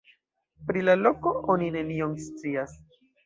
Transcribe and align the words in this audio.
Pri 0.69 0.81
la 0.85 0.95
loko 1.01 1.33
oni 1.55 1.69
nenion 1.77 2.17
scias. 2.27 2.77